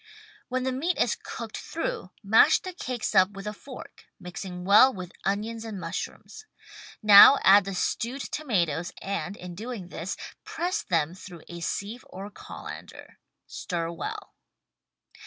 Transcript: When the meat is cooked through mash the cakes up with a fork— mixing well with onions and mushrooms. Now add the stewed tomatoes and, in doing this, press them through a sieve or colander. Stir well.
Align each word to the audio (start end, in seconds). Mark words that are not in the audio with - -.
When 0.47 0.63
the 0.63 0.71
meat 0.71 0.97
is 0.97 1.15
cooked 1.15 1.57
through 1.57 2.09
mash 2.23 2.57
the 2.59 2.73
cakes 2.73 3.13
up 3.13 3.29
with 3.33 3.45
a 3.45 3.53
fork— 3.53 4.05
mixing 4.19 4.65
well 4.65 4.91
with 4.91 5.11
onions 5.25 5.63
and 5.63 5.79
mushrooms. 5.79 6.47
Now 7.03 7.37
add 7.43 7.65
the 7.65 7.75
stewed 7.75 8.21
tomatoes 8.23 8.91
and, 8.99 9.37
in 9.37 9.53
doing 9.53 9.89
this, 9.89 10.17
press 10.43 10.81
them 10.81 11.13
through 11.13 11.43
a 11.47 11.59
sieve 11.59 12.03
or 12.09 12.31
colander. 12.31 13.19
Stir 13.45 13.91
well. 13.91 14.33